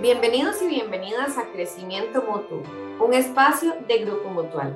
Bienvenidos 0.00 0.62
y 0.62 0.68
bienvenidas 0.68 1.38
a 1.38 1.50
Crecimiento 1.52 2.22
Mutuo, 2.22 2.62
un 3.00 3.14
espacio 3.14 3.74
de 3.86 3.98
Grupo 3.98 4.28
Mutual. 4.28 4.74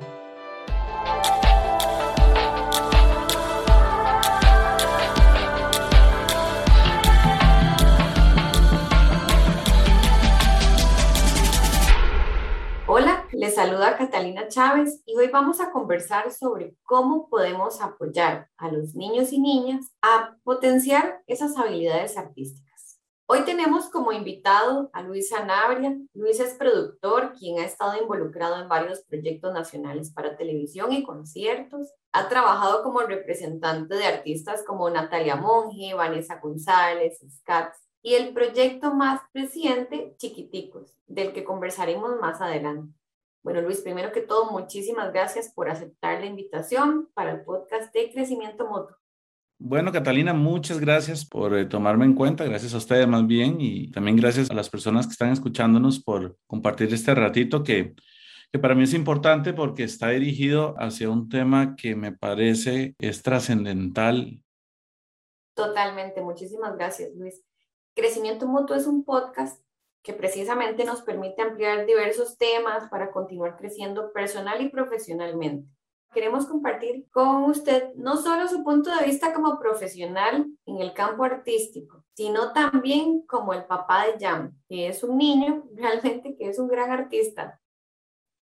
Hola, 12.87 13.25
les 13.31 13.55
saluda 13.55 13.97
Catalina 13.97 14.47
Chávez 14.47 15.01
y 15.05 15.15
hoy 15.15 15.27
vamos 15.27 15.59
a 15.61 15.71
conversar 15.71 16.31
sobre 16.31 16.75
cómo 16.83 17.29
podemos 17.29 17.81
apoyar 17.81 18.49
a 18.57 18.69
los 18.69 18.93
niños 18.95 19.33
y 19.33 19.39
niñas 19.39 19.91
a 20.01 20.35
potenciar 20.43 21.21
esas 21.27 21.57
habilidades 21.57 22.17
artísticas. 22.17 22.72
Hoy 23.35 23.45
tenemos 23.45 23.89
como 23.89 24.11
invitado 24.11 24.91
a 24.93 25.01
Luis 25.01 25.29
Sanabria. 25.29 25.97
Luis 26.13 26.39
es 26.39 26.53
productor, 26.53 27.33
quien 27.33 27.57
ha 27.57 27.65
estado 27.65 27.99
involucrado 27.99 28.61
en 28.61 28.69
varios 28.69 29.01
proyectos 29.05 29.51
nacionales 29.51 30.11
para 30.11 30.37
televisión 30.37 30.91
y 30.91 31.01
conciertos. 31.01 31.91
Ha 32.11 32.29
trabajado 32.29 32.83
como 32.83 32.99
representante 32.99 33.95
de 33.95 34.05
artistas 34.05 34.63
como 34.63 34.87
Natalia 34.87 35.35
Monge, 35.35 35.95
Vanessa 35.95 36.39
González, 36.39 37.25
Scats 37.27 37.79
y 38.03 38.13
el 38.13 38.35
proyecto 38.35 38.93
más 38.93 39.21
reciente, 39.33 40.13
Chiquiticos, 40.17 40.95
del 41.07 41.33
que 41.33 41.43
conversaremos 41.43 42.11
más 42.21 42.39
adelante. 42.39 42.93
Bueno, 43.41 43.61
Luis, 43.61 43.81
primero 43.81 44.11
que 44.11 44.21
todo, 44.21 44.51
muchísimas 44.51 45.11
gracias 45.11 45.51
por 45.51 45.71
aceptar 45.71 46.19
la 46.19 46.27
invitación 46.27 47.09
para 47.15 47.31
el 47.31 47.43
podcast 47.43 47.91
de 47.95 48.11
Crecimiento 48.11 48.67
Mutuo. 48.67 49.02
Bueno, 49.65 49.93
Catalina, 49.93 50.33
muchas 50.33 50.81
gracias 50.81 51.23
por 51.23 51.57
eh, 51.57 51.63
tomarme 51.63 52.03
en 52.03 52.15
cuenta, 52.15 52.43
gracias 52.43 52.73
a 52.73 52.77
ustedes 52.79 53.07
más 53.07 53.25
bien 53.25 53.61
y 53.61 53.89
también 53.91 54.17
gracias 54.17 54.51
a 54.51 54.53
las 54.53 54.69
personas 54.69 55.07
que 55.07 55.13
están 55.13 55.31
escuchándonos 55.31 56.03
por 56.03 56.37
compartir 56.47 56.93
este 56.93 57.15
ratito 57.15 57.63
que, 57.63 57.95
que 58.51 58.59
para 58.59 58.75
mí 58.75 58.83
es 58.83 58.93
importante 58.93 59.53
porque 59.53 59.85
está 59.85 60.09
dirigido 60.09 60.75
hacia 60.79 61.09
un 61.09 61.29
tema 61.29 61.77
que 61.77 61.95
me 61.95 62.11
parece 62.11 62.93
es 62.99 63.23
trascendental. 63.23 64.43
Totalmente, 65.53 66.19
muchísimas 66.19 66.75
gracias 66.75 67.15
Luis. 67.15 67.41
Crecimiento 67.95 68.45
Mutuo 68.49 68.75
es 68.75 68.85
un 68.85 69.05
podcast 69.05 69.63
que 70.03 70.11
precisamente 70.11 70.83
nos 70.83 71.03
permite 71.03 71.41
ampliar 71.41 71.85
diversos 71.85 72.37
temas 72.37 72.89
para 72.89 73.11
continuar 73.11 73.55
creciendo 73.55 74.11
personal 74.11 74.61
y 74.61 74.67
profesionalmente 74.67 75.69
queremos 76.13 76.45
compartir 76.45 77.07
con 77.11 77.43
usted 77.45 77.93
no 77.95 78.17
solo 78.17 78.47
su 78.47 78.63
punto 78.63 78.95
de 78.95 79.05
vista 79.05 79.33
como 79.33 79.59
profesional 79.59 80.47
en 80.65 80.79
el 80.79 80.93
campo 80.93 81.23
artístico, 81.23 82.03
sino 82.13 82.53
también 82.53 83.23
como 83.27 83.53
el 83.53 83.65
papá 83.65 84.05
de 84.05 84.23
Jam, 84.23 84.55
que 84.67 84.87
es 84.87 85.03
un 85.03 85.17
niño 85.17 85.63
realmente 85.75 86.35
que 86.37 86.49
es 86.49 86.59
un 86.59 86.67
gran 86.67 86.91
artista. 86.91 87.59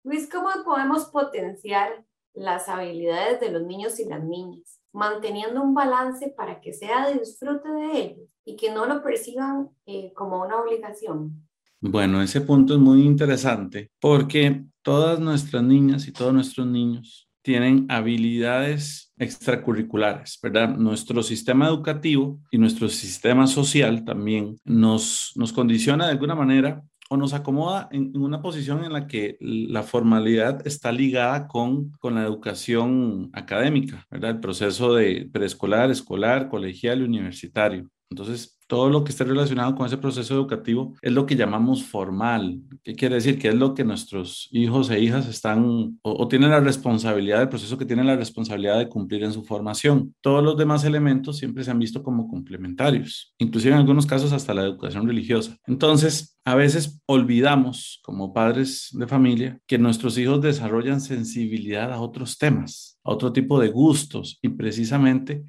Luis, 0.05 0.29
¿cómo 0.31 0.49
podemos 0.65 1.07
potenciar 1.07 2.05
las 2.33 2.69
habilidades 2.69 3.41
de 3.41 3.51
los 3.51 3.63
niños 3.63 3.99
y 3.99 4.05
las 4.05 4.23
niñas, 4.23 4.81
manteniendo 4.93 5.63
un 5.63 5.75
balance 5.75 6.29
para 6.37 6.61
que 6.61 6.73
sea 6.73 7.09
de 7.09 7.19
disfrute 7.19 7.69
de 7.69 7.99
ellos 7.99 8.29
y 8.45 8.57
que 8.57 8.71
no 8.71 8.87
lo 8.87 9.03
perciban 9.03 9.71
eh, 9.87 10.13
como 10.15 10.43
una 10.43 10.61
obligación? 10.61 11.49
Bueno, 11.81 12.23
ese 12.23 12.41
punto 12.41 12.75
es 12.75 12.81
muy 12.81 13.03
interesante 13.03 13.91
porque 14.01 14.65
todas 14.83 15.19
nuestras 15.19 15.63
niñas 15.63 16.07
y 16.07 16.13
todos 16.13 16.33
nuestros 16.33 16.67
niños 16.67 17.26
tienen 17.47 17.87
habilidades 17.89 19.15
extracurriculares, 19.19 20.37
¿verdad? 20.43 20.77
Nuestro 20.77 21.23
sistema 21.23 21.69
educativo 21.69 22.41
y 22.51 22.59
nuestro 22.59 22.89
sistema 22.89 23.47
social 23.47 24.05
también 24.05 24.59
nos, 24.65 25.31
nos 25.37 25.53
condiciona 25.53 26.07
de 26.07 26.11
alguna 26.11 26.35
manera 26.35 26.83
o 27.09 27.17
nos 27.17 27.35
acomoda 27.35 27.89
en, 27.93 28.17
una 28.17 28.43
posición 28.43 28.85
en 28.85 28.93
la 28.93 29.07
que 29.07 29.37
la 29.39 29.85
formalidad 29.85 30.67
está 30.67 30.91
ligada 30.91 31.47
con, 31.47 31.93
con 32.01 32.17
la 32.17 32.25
educación 32.25 33.31
académica, 33.33 34.05
¿verdad? 34.11 34.31
El 34.33 34.41
proceso 34.41 34.97
de 34.97 35.31
preescolar, 35.33 35.93
escolar, 35.93 36.49
colegial 36.49 37.01
y 37.01 37.05
universitario. 37.05 37.89
Entonces, 38.11 38.56
todo 38.67 38.91
lo 38.91 39.05
que 39.05 39.11
esté 39.11 39.25
relacionado 39.25 39.75
con 39.75 39.87
ese 39.87 39.99
proceso 39.99 40.35
educativo 40.35 40.95
es 41.01 41.13
lo 41.13 41.27
que 41.27 41.37
llamamos 41.37 41.85
formal. 41.85 42.61
¿Qué 42.83 42.95
quiere 42.95 43.17
decir? 43.17 43.39
Que 43.39 43.49
es 43.49 43.55
lo 43.55 43.75
que 43.75 43.85
nuestros 43.85 44.49
hijos 44.51 44.91
e 44.91 45.01
hijas 45.01 45.29
están 45.29 45.99
o, 46.03 46.29
tienen 46.29 46.51
la 46.51 46.61
responsabilidad, 46.61 47.39
del 47.39 47.49
proceso 47.49 47.79
que 47.79 47.85
tienen 47.85 48.07
la 48.07 48.17
responsabilidad 48.17 48.79
de 48.79 48.89
cumplir 48.89 49.25
en 49.25 49.33
su 49.33 49.45
formación. 49.45 50.15
Todos 50.21 50.43
los 50.43 50.57
demás 50.57 50.85
elementos 50.85 51.39
siempre 51.39 51.65
se 51.65 51.71
han 51.71 51.79
visto 51.79 52.03
como 52.03 52.29
complementarios, 52.29 53.35
inclusive 53.39 53.75
en 53.75 53.81
algunos 53.81 54.07
casos 54.07 54.33
hasta 54.33 54.55
la 54.55 54.63
educación 54.63 55.07
religiosa. 55.07 55.57
Entonces, 55.67 56.37
a 56.45 56.55
veces 56.55 57.01
olvidamos 57.07 58.01
como 58.03 58.33
padres 58.33 58.91
de 58.93 59.07
familia 59.07 59.59
que 59.67 59.79
nuestros 59.79 60.17
hijos 60.19 60.41
desarrollan 60.41 61.01
sensibilidad 61.01 61.93
a 61.93 62.01
otros 62.01 62.39
temas, 62.39 62.99
a 63.05 63.13
otro 63.13 63.33
tipo 63.33 63.61
de 63.61 63.69
gustos 63.69 64.39
y 64.43 64.51
precisamente 64.51 65.45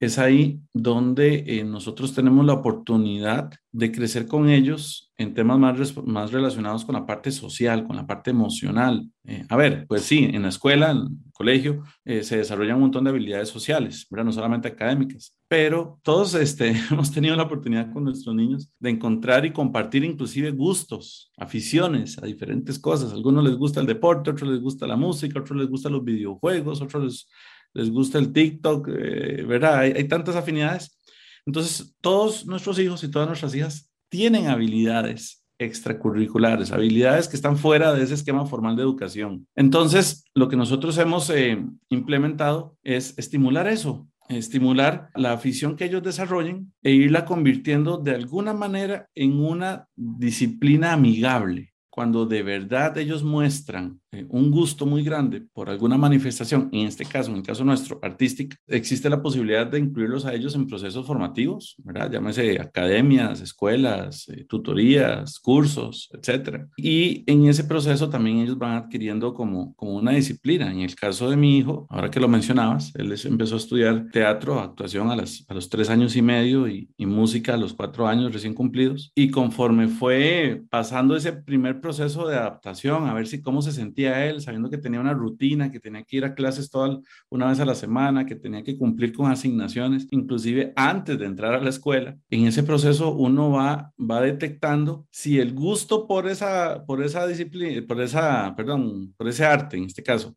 es 0.00 0.18
ahí 0.18 0.60
donde 0.72 1.44
eh, 1.46 1.64
nosotros 1.64 2.14
tenemos 2.14 2.46
la 2.46 2.54
oportunidad 2.54 3.50
de 3.72 3.92
crecer 3.92 4.26
con 4.26 4.48
ellos 4.48 5.12
en 5.16 5.34
temas 5.34 5.58
más, 5.58 5.96
más 6.04 6.32
relacionados 6.32 6.84
con 6.84 6.94
la 6.94 7.04
parte 7.04 7.32
social, 7.32 7.84
con 7.84 7.96
la 7.96 8.06
parte 8.06 8.30
emocional. 8.30 9.10
Eh, 9.24 9.44
a 9.48 9.56
ver, 9.56 9.86
pues 9.88 10.02
sí, 10.02 10.30
en 10.32 10.42
la 10.42 10.48
escuela, 10.48 10.92
en 10.92 10.98
el 10.98 11.32
colegio, 11.32 11.82
eh, 12.04 12.22
se 12.22 12.36
desarrollan 12.36 12.76
un 12.76 12.82
montón 12.82 13.04
de 13.04 13.10
habilidades 13.10 13.48
sociales, 13.48 14.06
¿verdad? 14.08 14.26
no 14.26 14.32
solamente 14.32 14.68
académicas, 14.68 15.36
pero 15.48 15.98
todos 16.02 16.34
este, 16.34 16.70
hemos 16.90 17.10
tenido 17.10 17.34
la 17.34 17.42
oportunidad 17.42 17.92
con 17.92 18.04
nuestros 18.04 18.34
niños 18.34 18.70
de 18.78 18.90
encontrar 18.90 19.44
y 19.44 19.52
compartir 19.52 20.04
inclusive 20.04 20.52
gustos, 20.52 21.32
aficiones 21.36 22.18
a 22.18 22.26
diferentes 22.26 22.78
cosas. 22.78 23.10
A 23.10 23.14
algunos 23.14 23.42
les 23.42 23.56
gusta 23.56 23.80
el 23.80 23.86
deporte, 23.86 24.30
otros 24.30 24.48
les 24.48 24.60
gusta 24.60 24.86
la 24.86 24.96
música, 24.96 25.40
otros 25.40 25.58
les 25.58 25.68
gustan 25.68 25.92
los 25.92 26.04
videojuegos, 26.04 26.80
otros 26.80 27.04
les 27.04 27.28
les 27.74 27.90
gusta 27.90 28.18
el 28.18 28.32
TikTok, 28.32 28.88
eh, 28.88 29.44
¿verdad? 29.46 29.78
Hay, 29.78 30.08
tantas 30.08 30.36
afinidades. 30.36 30.98
Entonces, 31.46 31.94
todos 32.00 32.46
nuestros 32.46 32.78
hijos 32.78 33.02
y 33.04 33.10
todas 33.10 33.28
nuestras 33.28 33.54
hijas 33.54 33.90
tienen 34.08 34.48
habilidades 34.48 35.44
extracurriculares, 35.58 36.70
habilidades 36.70 37.28
que 37.28 37.36
están 37.36 37.56
fuera 37.56 37.92
de 37.92 38.04
ese 38.04 38.14
esquema 38.14 38.46
formal 38.46 38.76
de 38.76 38.82
educación. 38.82 39.46
Entonces, 39.56 40.24
lo 40.34 40.48
que 40.48 40.56
nosotros 40.56 40.96
hemos 40.98 41.30
eh, 41.30 41.64
implementado 41.88 42.76
es 42.84 43.18
estimular 43.18 43.66
eso, 43.66 44.08
estimular 44.28 45.10
la 45.14 45.32
afición 45.32 45.74
que 45.74 45.86
ellos 45.86 46.02
desarrollen 46.02 46.72
e 46.82 46.92
irla 46.92 47.24
convirtiendo 47.24 47.98
de 47.98 48.14
alguna 48.14 48.54
manera 48.54 49.08
en 49.14 49.40
una 49.40 49.88
disciplina 49.96 50.92
amigable 50.92 51.72
cuando 51.98 52.26
de 52.26 52.44
verdad 52.44 52.96
ellos 52.98 53.24
muestran 53.24 54.00
eh, 54.12 54.26
un 54.30 54.50
gusto 54.50 54.86
muy 54.86 55.02
grande 55.02 55.42
por 55.52 55.68
alguna 55.68 55.98
manifestación, 55.98 56.68
en 56.72 56.86
este 56.86 57.04
caso, 57.04 57.30
en 57.30 57.38
el 57.38 57.42
caso 57.42 57.64
nuestro, 57.64 57.98
artística, 58.02 58.56
existe 58.66 59.10
la 59.10 59.22
posibilidad 59.22 59.66
de 59.66 59.78
incluirlos 59.78 60.24
a 60.24 60.34
ellos 60.34 60.54
en 60.54 60.66
procesos 60.66 61.06
formativos, 61.06 61.76
¿verdad? 61.84 62.10
Llámese 62.10 62.60
academias, 62.60 63.40
escuelas, 63.40 64.28
eh, 64.28 64.46
tutorías, 64.48 65.38
cursos, 65.38 66.08
etcétera. 66.12 66.68
Y 66.76 67.24
en 67.26 67.46
ese 67.48 67.64
proceso 67.64 68.08
también 68.08 68.38
ellos 68.38 68.58
van 68.58 68.76
adquiriendo 68.76 69.34
como, 69.34 69.74
como 69.74 69.96
una 69.96 70.12
disciplina. 70.12 70.70
En 70.70 70.80
el 70.80 70.94
caso 70.94 71.28
de 71.28 71.36
mi 71.36 71.58
hijo, 71.58 71.86
ahora 71.90 72.10
que 72.10 72.20
lo 72.20 72.28
mencionabas, 72.28 72.94
él 72.94 73.14
empezó 73.24 73.56
a 73.56 73.58
estudiar 73.58 74.06
teatro, 74.10 74.60
actuación 74.60 75.10
a, 75.10 75.16
las, 75.16 75.44
a 75.48 75.54
los 75.54 75.68
tres 75.68 75.90
años 75.90 76.16
y 76.16 76.22
medio 76.22 76.68
y, 76.68 76.88
música 77.08 77.54
a 77.54 77.56
los 77.56 77.72
cuatro 77.72 78.06
años 78.06 78.34
recién 78.34 78.52
cumplidos. 78.52 79.12
Y 79.14 79.30
conforme 79.30 79.88
fue 79.88 80.62
pasando 80.68 81.16
ese 81.16 81.32
primer 81.32 81.80
proceso 81.80 82.28
de 82.28 82.36
adaptación, 82.36 83.08
a 83.08 83.14
ver 83.14 83.26
si 83.26 83.40
cómo 83.40 83.62
se 83.62 83.72
sentía 83.72 83.97
él, 84.06 84.40
sabiendo 84.40 84.70
que 84.70 84.78
tenía 84.78 85.00
una 85.00 85.14
rutina, 85.14 85.70
que 85.70 85.80
tenía 85.80 86.04
que 86.04 86.16
ir 86.18 86.24
a 86.24 86.34
clases 86.34 86.70
toda 86.70 87.00
una 87.28 87.48
vez 87.48 87.60
a 87.60 87.64
la 87.64 87.74
semana, 87.74 88.26
que 88.26 88.36
tenía 88.36 88.62
que 88.62 88.76
cumplir 88.78 89.12
con 89.12 89.30
asignaciones, 89.30 90.06
inclusive 90.10 90.72
antes 90.76 91.18
de 91.18 91.26
entrar 91.26 91.54
a 91.54 91.60
la 91.60 91.70
escuela. 91.70 92.16
En 92.30 92.46
ese 92.46 92.62
proceso 92.62 93.14
uno 93.14 93.50
va, 93.50 93.92
va 93.98 94.20
detectando 94.20 95.06
si 95.10 95.38
el 95.38 95.54
gusto 95.54 96.06
por 96.06 96.28
esa, 96.28 96.84
por 96.86 97.02
esa 97.02 97.26
disciplina, 97.26 97.84
por 97.86 98.00
esa, 98.00 98.54
perdón, 98.56 99.14
por 99.16 99.28
ese 99.28 99.44
arte 99.44 99.76
en 99.76 99.84
este 99.84 100.02
caso, 100.02 100.36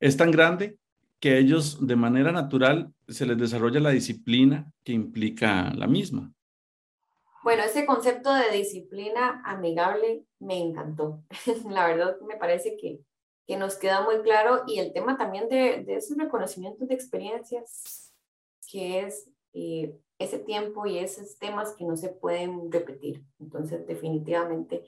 es 0.00 0.16
tan 0.16 0.30
grande 0.30 0.78
que 1.20 1.38
ellos 1.38 1.86
de 1.86 1.94
manera 1.94 2.32
natural 2.32 2.92
se 3.06 3.26
les 3.26 3.38
desarrolla 3.38 3.78
la 3.78 3.90
disciplina 3.90 4.70
que 4.82 4.92
implica 4.92 5.72
la 5.72 5.86
misma. 5.86 6.32
Bueno, 7.42 7.64
ese 7.64 7.86
concepto 7.86 8.32
de 8.32 8.50
disciplina 8.50 9.42
amigable 9.44 10.24
me 10.38 10.60
encantó. 10.60 11.24
La 11.68 11.88
verdad 11.88 12.20
me 12.20 12.36
parece 12.36 12.76
que, 12.76 13.00
que 13.46 13.56
nos 13.56 13.76
queda 13.76 14.02
muy 14.02 14.20
claro 14.22 14.62
y 14.66 14.78
el 14.78 14.92
tema 14.92 15.16
también 15.18 15.48
de, 15.48 15.82
de 15.84 15.96
esos 15.96 16.16
reconocimientos 16.16 16.86
de 16.86 16.94
experiencias, 16.94 18.14
que 18.70 19.00
es 19.00 19.28
eh, 19.54 19.98
ese 20.20 20.38
tiempo 20.38 20.86
y 20.86 20.98
esos 20.98 21.36
temas 21.38 21.74
que 21.74 21.84
no 21.84 21.96
se 21.96 22.10
pueden 22.10 22.70
repetir. 22.70 23.24
Entonces, 23.40 23.84
definitivamente 23.88 24.84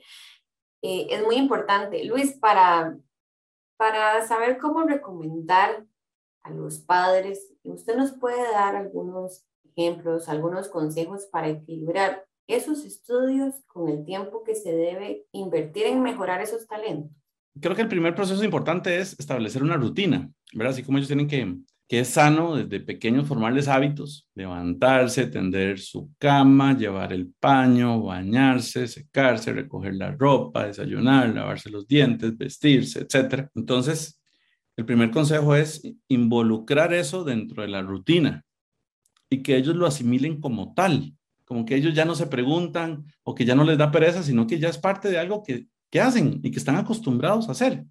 eh, 0.81 1.07
es 1.09 1.23
muy 1.23 1.35
importante. 1.35 2.05
Luis, 2.05 2.37
para, 2.39 2.97
para 3.75 4.25
saber 4.25 4.57
cómo 4.59 4.83
recomendar 4.83 5.85
a 6.43 6.51
los 6.51 6.79
padres, 6.79 7.53
usted 7.63 7.97
nos 7.97 8.13
puede 8.13 8.41
dar 8.51 8.77
algunos 8.77 9.45
ejemplos, 9.65 10.29
algunos 10.29 10.69
consejos 10.69 11.25
para 11.25 11.49
equilibrar 11.49 12.25
esos 12.47 12.85
estudios 12.85 13.55
con 13.67 13.89
el 13.89 14.05
tiempo 14.05 14.43
que 14.43 14.55
se 14.55 14.71
debe 14.71 15.25
invertir 15.31 15.85
en 15.87 16.01
mejorar 16.01 16.41
esos 16.41 16.67
talentos? 16.67 17.11
Creo 17.59 17.75
que 17.75 17.81
el 17.81 17.87
primer 17.87 18.13
proceso 18.13 18.43
importante 18.43 18.97
es 18.99 19.17
establecer 19.19 19.63
una 19.63 19.77
rutina, 19.77 20.29
¿verdad? 20.53 20.73
Así 20.73 20.83
como 20.83 20.97
ellos 20.97 21.07
tienen 21.07 21.27
que, 21.27 21.57
que 21.87 21.99
es 21.99 22.09
sano 22.09 22.55
desde 22.55 22.83
pequeños 22.83 23.27
formarles 23.27 23.67
hábitos, 23.67 24.27
levantarse, 24.35 25.27
tender 25.27 25.79
su 25.79 26.11
cama, 26.17 26.77
llevar 26.77 27.13
el 27.13 27.33
paño, 27.39 28.01
bañarse, 28.01 28.87
secarse, 28.87 29.53
recoger 29.53 29.95
la 29.95 30.11
ropa, 30.11 30.67
desayunar, 30.67 31.29
lavarse 31.29 31.69
los 31.69 31.87
dientes, 31.87 32.37
vestirse, 32.37 33.07
etc. 33.09 33.47
Entonces, 33.55 34.19
el 34.75 34.85
primer 34.85 35.11
consejo 35.11 35.55
es 35.55 35.81
involucrar 36.09 36.93
eso 36.93 37.23
dentro 37.23 37.61
de 37.61 37.69
la 37.69 37.81
rutina 37.81 38.43
y 39.29 39.41
que 39.41 39.55
ellos 39.55 39.75
lo 39.75 39.85
asimilen 39.85 40.41
como 40.41 40.73
tal, 40.73 41.13
como 41.45 41.65
que 41.65 41.75
ellos 41.75 41.93
ya 41.93 42.05
no 42.05 42.15
se 42.15 42.27
preguntan 42.27 43.05
o 43.23 43.33
que 43.33 43.45
ya 43.45 43.55
no 43.55 43.63
les 43.63 43.77
da 43.77 43.91
pereza, 43.91 44.23
sino 44.23 44.47
que 44.47 44.59
ya 44.59 44.69
es 44.69 44.77
parte 44.77 45.09
de 45.09 45.19
algo 45.19 45.43
que, 45.43 45.67
que 45.89 46.01
hacen 46.01 46.39
y 46.43 46.51
que 46.51 46.59
están 46.59 46.75
acostumbrados 46.75 47.47
a 47.47 47.53
hacer. 47.53 47.85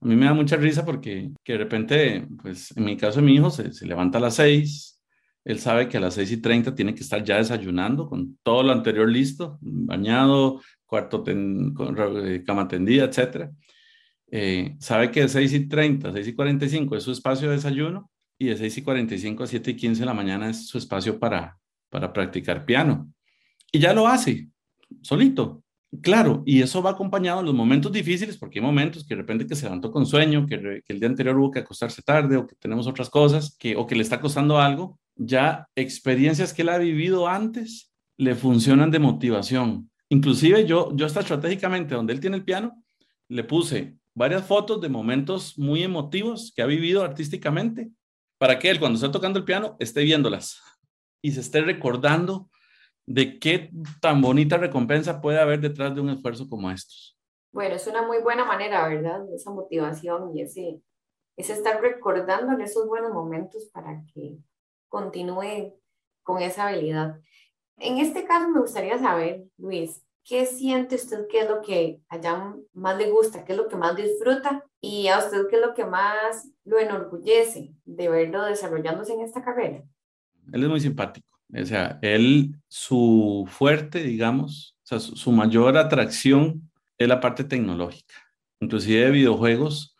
A 0.00 0.06
mí 0.06 0.16
me 0.16 0.26
da 0.26 0.34
mucha 0.34 0.56
risa 0.56 0.84
porque 0.84 1.30
que 1.42 1.52
de 1.52 1.58
repente, 1.58 2.26
pues 2.42 2.76
en 2.76 2.84
mi 2.84 2.96
caso 2.96 3.22
mi 3.22 3.34
hijo, 3.34 3.50
se, 3.50 3.86
levanta 3.86 4.18
a 4.18 4.20
las 4.20 4.34
seis, 4.34 5.00
él 5.44 5.58
sabe 5.58 5.88
que 5.88 5.96
a 5.96 6.00
las 6.00 6.14
seis 6.14 6.32
y 6.32 6.38
treinta 6.38 6.74
tiene 6.74 6.94
que 6.94 7.02
estar 7.02 7.22
ya 7.22 7.36
desayunando 7.36 8.08
con 8.08 8.38
todo 8.42 8.62
lo 8.62 8.72
anterior 8.72 9.08
listo, 9.08 9.58
bañado, 9.60 10.60
cuarto, 10.84 11.22
con, 11.22 11.96
eh, 12.26 12.42
cama 12.44 12.68
tendida, 12.68 13.04
etcétera. 13.04 13.50
Eh, 14.28 14.76
sabe 14.80 15.10
que 15.10 15.20
de 15.20 15.28
6 15.28 15.52
y 15.52 15.68
30, 15.68 16.12
6 16.12 16.28
y 16.28 16.34
45 16.34 16.96
es 16.96 17.04
su 17.04 17.12
espacio 17.12 17.48
de 17.48 17.56
desayuno 17.56 18.10
y 18.38 18.46
de 18.46 18.56
6 18.56 18.78
y 18.78 18.82
45 18.82 19.44
a 19.44 19.46
7 19.46 19.70
y 19.70 19.76
15 19.76 20.00
de 20.00 20.06
la 20.06 20.14
mañana 20.14 20.50
es 20.50 20.66
su 20.66 20.78
espacio 20.78 21.18
para, 21.20 21.58
para 21.96 22.12
practicar 22.12 22.66
piano. 22.66 23.10
Y 23.72 23.78
ya 23.78 23.94
lo 23.94 24.06
hace, 24.06 24.50
solito. 25.00 25.62
Claro, 26.02 26.42
y 26.44 26.60
eso 26.60 26.82
va 26.82 26.90
acompañado 26.90 27.40
en 27.40 27.46
los 27.46 27.54
momentos 27.54 27.90
difíciles, 27.90 28.36
porque 28.36 28.58
hay 28.58 28.64
momentos 28.66 29.06
que 29.06 29.14
de 29.14 29.22
repente 29.22 29.46
que 29.46 29.54
se 29.54 29.64
levantó 29.64 29.90
con 29.90 30.04
sueño, 30.04 30.44
que, 30.46 30.82
el 30.86 31.00
día 31.00 31.08
anterior 31.08 31.38
hubo 31.38 31.50
que 31.50 31.60
acostarse 31.60 32.02
tarde 32.02 32.36
o 32.36 32.46
que 32.46 32.54
tenemos 32.56 32.86
otras 32.86 33.08
cosas, 33.08 33.56
que, 33.58 33.76
o 33.76 33.86
que 33.86 33.94
le 33.94 34.02
está 34.02 34.20
costando 34.20 34.58
algo, 34.58 34.98
ya 35.14 35.66
experiencias 35.74 36.52
que 36.52 36.60
él 36.60 36.68
ha 36.68 36.76
vivido 36.76 37.28
antes 37.28 37.90
le 38.18 38.34
funcionan 38.34 38.90
de 38.90 38.98
motivación. 38.98 39.90
Inclusive 40.10 40.66
yo, 40.66 40.94
yo 40.94 41.06
hasta 41.06 41.20
estratégicamente, 41.20 41.94
donde 41.94 42.12
él 42.12 42.20
tiene 42.20 42.36
el 42.36 42.44
piano, 42.44 42.84
le 43.28 43.42
puse 43.42 43.96
varias 44.12 44.44
fotos 44.46 44.82
de 44.82 44.90
momentos 44.90 45.56
muy 45.56 45.82
emotivos 45.82 46.52
que 46.54 46.60
ha 46.60 46.66
vivido 46.66 47.02
artísticamente 47.02 47.90
para 48.36 48.58
que 48.58 48.68
él 48.68 48.78
cuando 48.78 48.96
esté 48.96 49.08
tocando 49.08 49.38
el 49.38 49.46
piano 49.46 49.78
esté 49.80 50.02
viéndolas 50.02 50.60
y 51.22 51.32
se 51.32 51.40
esté 51.40 51.60
recordando 51.62 52.50
de 53.06 53.38
qué 53.38 53.70
tan 54.00 54.20
bonita 54.20 54.56
recompensa 54.56 55.20
puede 55.20 55.40
haber 55.40 55.60
detrás 55.60 55.94
de 55.94 56.00
un 56.00 56.10
esfuerzo 56.10 56.48
como 56.48 56.70
estos. 56.70 57.18
Bueno, 57.52 57.76
es 57.76 57.86
una 57.86 58.02
muy 58.02 58.18
buena 58.18 58.44
manera, 58.44 58.86
¿verdad? 58.88 59.22
Esa 59.34 59.50
motivación 59.50 60.36
y 60.36 60.42
ese, 60.42 60.80
ese 61.36 61.52
estar 61.52 61.80
recordando 61.80 62.52
esos 62.62 62.86
buenos 62.86 63.12
momentos 63.12 63.70
para 63.72 64.02
que 64.12 64.36
continúe 64.88 65.74
con 66.22 66.42
esa 66.42 66.68
habilidad. 66.68 67.20
En 67.78 67.98
este 67.98 68.24
caso 68.24 68.48
me 68.48 68.60
gustaría 68.60 68.98
saber, 68.98 69.44
Luis, 69.56 70.06
¿Qué 70.28 70.44
siente 70.44 70.96
usted 70.96 71.28
que 71.28 71.42
es 71.42 71.48
lo 71.48 71.62
que 71.62 72.00
allá 72.08 72.52
más 72.72 72.98
le 72.98 73.12
gusta, 73.12 73.44
qué 73.44 73.52
es 73.52 73.58
lo 73.58 73.68
que 73.68 73.76
más 73.76 73.94
disfruta 73.94 74.64
y 74.80 75.06
a 75.06 75.20
usted 75.20 75.46
qué 75.48 75.54
es 75.54 75.62
lo 75.62 75.72
que 75.72 75.84
más 75.84 76.50
lo 76.64 76.80
enorgullece 76.80 77.76
de 77.84 78.08
verlo 78.08 78.42
desarrollándose 78.42 79.12
en 79.12 79.20
esta 79.20 79.44
carrera? 79.44 79.84
Él 80.52 80.62
es 80.62 80.68
muy 80.68 80.80
simpático. 80.80 81.26
O 81.54 81.64
sea, 81.64 81.98
él, 82.02 82.56
su 82.68 83.46
fuerte, 83.48 84.02
digamos, 84.02 84.76
o 84.84 84.86
sea, 84.86 85.00
su, 85.00 85.32
mayor 85.32 85.76
atracción 85.76 86.70
es 86.98 87.08
la 87.08 87.20
parte 87.20 87.44
tecnológica, 87.44 88.14
inclusive 88.60 89.06
de 89.06 89.10
videojuegos, 89.10 89.96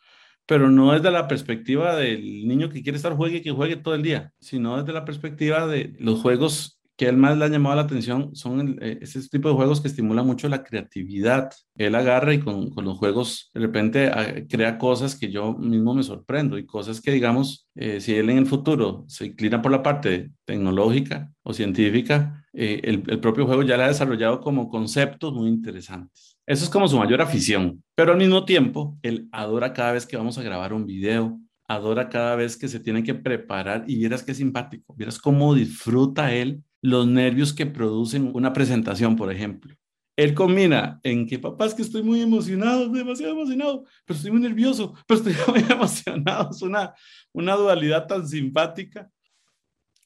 pero 0.46 0.70
no 0.70 0.92
desde 0.92 1.10
la 1.10 1.28
perspectiva 1.28 1.96
del 1.96 2.46
niño 2.46 2.68
que 2.70 2.82
quiere 2.82 2.96
estar 2.96 3.14
juegue 3.14 3.38
y 3.38 3.42
que 3.42 3.52
juegue 3.52 3.76
todo 3.76 3.94
el 3.94 4.02
día, 4.02 4.32
sino 4.40 4.78
desde 4.78 4.92
la 4.92 5.04
perspectiva 5.04 5.66
de 5.66 5.94
los 5.98 6.20
juegos 6.20 6.75
que 6.96 7.06
él 7.08 7.16
más 7.16 7.36
le 7.36 7.44
ha 7.44 7.48
llamado 7.48 7.76
la 7.76 7.82
atención 7.82 8.34
son 8.34 8.78
eh, 8.80 8.98
ese 9.02 9.20
tipo 9.28 9.48
de 9.48 9.54
juegos 9.54 9.80
que 9.80 9.88
estimulan 9.88 10.26
mucho 10.26 10.48
la 10.48 10.64
creatividad. 10.64 11.50
Él 11.76 11.94
agarra 11.94 12.32
y 12.32 12.40
con, 12.40 12.70
con 12.70 12.86
los 12.86 12.96
juegos 12.96 13.50
de 13.52 13.60
repente 13.60 14.06
ah, 14.08 14.34
crea 14.48 14.78
cosas 14.78 15.14
que 15.14 15.30
yo 15.30 15.52
mismo 15.54 15.94
me 15.94 16.02
sorprendo 16.02 16.56
y 16.56 16.64
cosas 16.64 17.00
que, 17.02 17.12
digamos, 17.12 17.68
eh, 17.74 18.00
si 18.00 18.14
él 18.14 18.30
en 18.30 18.38
el 18.38 18.46
futuro 18.46 19.04
se 19.08 19.26
inclina 19.26 19.60
por 19.60 19.72
la 19.72 19.82
parte 19.82 20.30
tecnológica 20.46 21.30
o 21.42 21.52
científica, 21.52 22.42
eh, 22.54 22.80
el, 22.84 23.02
el, 23.06 23.20
propio 23.20 23.44
juego 23.44 23.62
ya 23.62 23.76
le 23.76 23.84
ha 23.84 23.88
desarrollado 23.88 24.40
como 24.40 24.70
conceptos 24.70 25.34
muy 25.34 25.48
interesantes. 25.48 26.38
Eso 26.46 26.64
es 26.64 26.70
como 26.70 26.88
su 26.88 26.96
mayor 26.96 27.20
afición, 27.20 27.82
pero 27.94 28.12
al 28.12 28.18
mismo 28.18 28.46
tiempo, 28.46 28.96
él 29.02 29.28
adora 29.32 29.74
cada 29.74 29.92
vez 29.92 30.06
que 30.06 30.16
vamos 30.16 30.38
a 30.38 30.42
grabar 30.42 30.72
un 30.72 30.86
video, 30.86 31.38
adora 31.68 32.08
cada 32.08 32.36
vez 32.36 32.56
que 32.56 32.68
se 32.68 32.80
tiene 32.80 33.02
que 33.02 33.14
preparar 33.14 33.84
y 33.86 33.96
vieras 33.96 34.22
qué 34.22 34.32
simpático, 34.32 34.94
vieras 34.96 35.18
cómo 35.18 35.54
disfruta 35.54 36.32
él 36.32 36.62
los 36.86 37.04
nervios 37.08 37.52
que 37.52 37.66
producen 37.66 38.30
una 38.32 38.52
presentación, 38.52 39.16
por 39.16 39.32
ejemplo. 39.32 39.74
Él 40.16 40.34
combina 40.34 41.00
en 41.02 41.26
que, 41.26 41.36
papá, 41.36 41.66
es 41.66 41.74
que 41.74 41.82
estoy 41.82 42.04
muy 42.04 42.22
emocionado, 42.22 42.88
demasiado 42.88 43.32
emocionado, 43.32 43.84
pero 44.04 44.16
estoy 44.16 44.30
muy 44.30 44.40
nervioso, 44.40 44.94
pero 45.04 45.18
estoy 45.18 45.34
muy 45.52 45.64
emocionado. 45.68 46.50
Es 46.50 46.62
una, 46.62 46.94
una 47.32 47.56
dualidad 47.56 48.06
tan 48.06 48.26
simpática. 48.26 49.10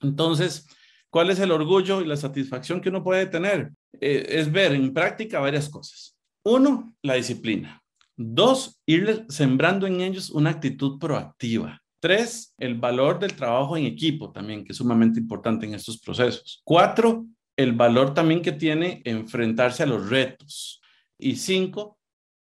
Entonces, 0.01 0.67
¿cuál 1.11 1.29
es 1.29 1.39
el 1.39 1.51
orgullo 1.51 2.01
y 2.01 2.07
la 2.07 2.17
satisfacción 2.17 2.81
que 2.81 2.89
uno 2.89 3.05
puede 3.05 3.27
tener? 3.27 3.73
Eh, 4.01 4.25
es 4.31 4.51
ver 4.51 4.73
en 4.73 4.95
práctica 4.95 5.39
varias 5.39 5.69
cosas. 5.69 6.17
Uno, 6.43 6.95
la 7.03 7.15
disciplina. 7.15 7.83
Dos, 8.17 8.81
ir 8.87 9.27
sembrando 9.29 9.87
en 9.87 10.01
ellos 10.01 10.31
una 10.31 10.49
actitud 10.49 10.99
proactiva. 10.99 11.80
Tres, 12.01 12.55
el 12.59 12.77
valor 12.77 13.19
del 13.19 13.35
trabajo 13.35 13.77
en 13.77 13.85
equipo 13.85 14.33
también, 14.33 14.65
que 14.65 14.73
es 14.73 14.79
sumamente 14.79 15.21
importante 15.21 15.67
en 15.67 15.75
estos 15.75 16.01
procesos. 16.01 16.63
Cuatro, 16.65 17.27
el 17.57 17.73
valor 17.73 18.15
también 18.15 18.41
que 18.41 18.53
tiene 18.53 19.03
enfrentarse 19.05 19.83
a 19.83 19.87
los 19.87 20.09
retos. 20.09 20.81
Y 21.19 21.37
cinco, 21.37 21.99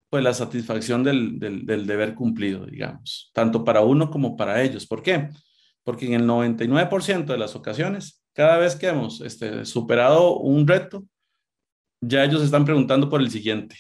pues 0.10 0.24
la 0.24 0.34
satisfacción 0.34 1.04
del, 1.04 1.40
deber 1.66 2.16
cumplido, 2.16 2.66
digamos, 2.66 3.32
tanto 3.34 3.64
para 3.64 3.82
uno 3.82 4.12
como 4.12 4.36
para 4.36 4.62
ellos. 4.62 4.86
¿Por 4.86 5.02
qué? 5.02 5.30
Porque 5.84 6.06
en 6.06 6.14
el 6.14 6.28
99% 6.28 7.26
de 7.26 7.38
las 7.38 7.56
ocasiones, 7.56 8.22
cada 8.34 8.58
vez 8.58 8.76
que 8.76 8.88
hemos 8.88 9.22
este, 9.22 9.64
superado 9.64 10.38
un 10.38 10.68
reto, 10.68 11.06
ya 12.02 12.26
ellos 12.26 12.44
están 12.44 12.66
preguntando 12.66 13.10
por 13.10 13.22
el 13.22 13.32
siguiente. 13.32 13.78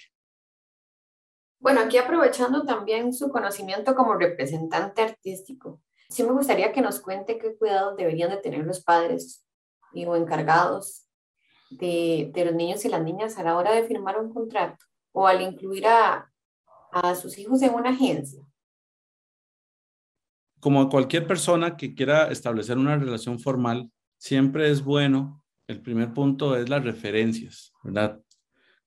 Bueno, 1.65 1.81
aquí 1.81 1.97
aprovechando 1.97 2.63
también 2.63 3.11
su 3.11 3.29
conocimiento 3.29 3.95
como 3.95 4.13
representante 4.13 5.01
artístico, 5.01 5.81
sí 6.09 6.21
me 6.21 6.31
gustaría 6.31 6.71
que 6.71 6.79
nos 6.79 6.99
cuente 6.99 7.39
qué 7.39 7.57
cuidados 7.57 7.97
deberían 7.97 8.29
de 8.29 8.37
tener 8.37 8.63
los 8.63 8.83
padres 8.83 9.43
o 9.91 10.15
encargados 10.15 11.07
de, 11.71 12.31
los 12.35 12.53
niños 12.53 12.85
y 12.85 12.89
las 12.89 13.01
niñas 13.01 13.39
a 13.39 13.43
la 13.43 13.57
hora 13.57 13.73
de 13.73 13.83
firmar 13.87 14.19
un 14.19 14.31
contrato 14.31 14.85
o 15.11 15.25
al 15.25 15.41
incluir 15.41 15.87
a, 15.87 16.31
a 16.91 17.15
sus 17.15 17.35
hijos 17.39 17.63
en 17.63 17.73
una 17.73 17.89
agencia. 17.89 18.43
Como 20.59 20.87
cualquier 20.87 21.25
persona 21.25 21.77
que 21.77 21.95
quiera 21.95 22.27
establecer 22.27 22.77
una 22.77 22.95
relación 22.95 23.39
formal, 23.39 23.91
siempre 24.19 24.69
es 24.69 24.83
bueno, 24.83 25.43
el 25.65 25.81
primer 25.81 26.13
punto 26.13 26.55
es 26.55 26.69
las 26.69 26.83
referencias, 26.83 27.73
¿verdad? 27.83 28.21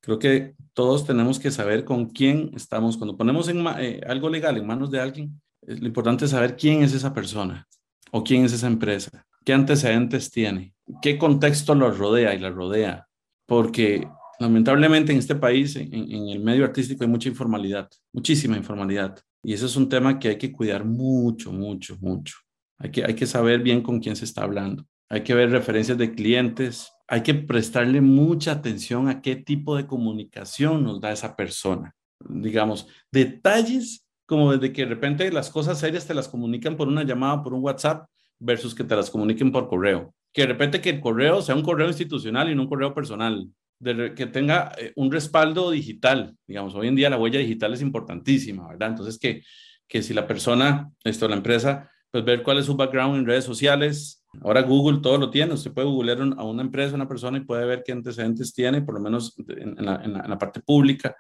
Creo 0.01 0.19
que 0.19 0.55
todos 0.73 1.07
tenemos 1.07 1.39
que 1.39 1.51
saber 1.51 1.85
con 1.85 2.07
quién 2.07 2.51
estamos. 2.55 2.97
Cuando 2.97 3.17
ponemos 3.17 3.49
en, 3.49 3.65
eh, 3.79 4.01
algo 4.07 4.29
legal 4.29 4.57
en 4.57 4.67
manos 4.67 4.91
de 4.91 5.01
alguien, 5.01 5.41
lo 5.63 5.87
importante 5.87 6.25
es 6.25 6.31
saber 6.31 6.57
quién 6.57 6.83
es 6.83 6.95
esa 6.95 7.13
persona 7.13 7.67
o 8.11 8.25
quién 8.25 8.45
es 8.45 8.53
esa 8.53 8.69
empresa, 8.69 9.27
qué 9.45 9.53
antecedentes 9.53 10.31
tiene, 10.31 10.75
qué 11.03 11.19
contexto 11.19 11.75
lo 11.75 11.91
rodea 11.91 12.35
y 12.35 12.39
la 12.39 12.51
rodea. 12.51 13.07
Porque 13.47 14.09
lamentablemente 14.39 15.13
en 15.13 15.19
este 15.19 15.35
país, 15.35 15.77
en, 15.77 15.93
en 15.93 16.29
el 16.29 16.41
medio 16.41 16.65
artístico, 16.65 17.05
hay 17.05 17.11
mucha 17.11 17.29
informalidad, 17.29 17.89
muchísima 18.13 18.57
informalidad. 18.57 19.19
Y 19.43 19.53
eso 19.53 19.67
es 19.67 19.77
un 19.77 19.89
tema 19.89 20.19
que 20.19 20.29
hay 20.29 20.39
que 20.39 20.53
cuidar 20.53 20.85
mucho, 20.85 21.53
mucho, 21.53 21.97
mucho. 22.01 22.37
Hay 22.79 22.91
que, 22.91 23.05
hay 23.05 23.15
que 23.15 23.27
saber 23.27 23.63
bien 23.63 23.83
con 23.83 23.99
quién 24.01 24.17
se 24.17 24.25
está 24.25 24.43
hablando. 24.43 24.87
Hay 25.09 25.23
que 25.23 25.35
ver 25.35 25.51
referencias 25.51 25.99
de 25.99 26.15
clientes, 26.15 26.93
hay 27.09 27.23
que 27.23 27.35
prestarle 27.35 28.03
mucha 28.03 28.53
atención 28.53 29.09
a 29.09 29.23
qué 29.23 29.35
tipo 29.35 29.75
de 29.77 29.87
comunicación 29.87 30.85
nos 30.85 31.01
da 31.01 31.11
esa 31.11 31.35
persona. 31.35 31.97
Digamos, 32.21 32.87
detalles 33.11 34.05
como 34.27 34.53
desde 34.53 34.75
que 34.75 34.83
de 34.83 34.91
repente 34.91 35.33
las 35.33 35.49
cosas 35.49 35.81
serias 35.81 36.07
te 36.07 36.13
las 36.13 36.29
comunican 36.29 36.77
por 36.77 36.87
una 36.87 37.03
llamada, 37.03 37.43
por 37.43 37.55
un 37.55 37.65
WhatsApp, 37.65 38.07
versus 38.39 38.75
que 38.75 38.85
te 38.85 38.95
las 38.95 39.09
comuniquen 39.09 39.51
por 39.51 39.69
correo. 39.69 40.15
Que 40.35 40.43
de 40.43 40.49
repente 40.49 40.83
que 40.83 40.91
el 40.91 41.01
correo 41.01 41.41
sea 41.41 41.55
un 41.55 41.63
correo 41.63 41.89
institucional 41.89 42.51
y 42.51 42.55
no 42.55 42.63
un 42.63 42.69
correo 42.69 42.93
personal. 42.93 43.49
Que 43.83 44.27
tenga 44.27 44.73
eh, 44.77 44.93
un 44.97 45.11
respaldo 45.11 45.71
digital. 45.71 46.37
Digamos, 46.47 46.75
hoy 46.75 46.89
en 46.89 46.97
día 46.97 47.09
la 47.09 47.17
huella 47.17 47.39
digital 47.39 47.73
es 47.73 47.81
importantísima, 47.81 48.69
¿verdad? 48.69 48.91
Entonces, 48.91 49.19
que, 49.19 49.43
que 49.89 50.03
si 50.03 50.13
la 50.13 50.27
persona, 50.27 50.91
esto, 51.05 51.27
la 51.27 51.37
empresa, 51.37 51.91
pues 52.11 52.23
ver 52.23 52.43
cuál 52.43 52.59
es 52.59 52.67
su 52.67 52.77
background 52.77 53.17
en 53.17 53.27
redes 53.27 53.45
sociales. 53.45 54.18
Ahora 54.43 54.63
Google 54.63 55.01
todo 55.01 55.19
lo 55.19 55.31
tiene, 55.31 55.55
usted 55.55 55.73
puede 55.73 55.89
googlear 55.89 56.21
a 56.21 56.45
una 56.45 56.63
empresa, 56.63 56.95
una 56.95 57.09
persona 57.09 57.39
y 57.39 57.45
puede 57.45 57.65
ver 57.65 57.83
qué 57.85 57.93
antecedentes 57.93 58.53
tiene, 58.53 58.83
por 58.83 58.95
lo 58.95 59.01
menos 59.01 59.35
en, 59.49 59.85
la, 59.85 60.39
parte 60.39 60.61
pública, 60.61 61.17